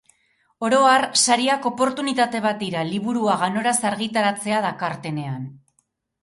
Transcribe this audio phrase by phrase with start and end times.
[0.67, 5.47] Oro har, sariak oportunitate bat dira liburua ganoraz argitaratzea dakartenean.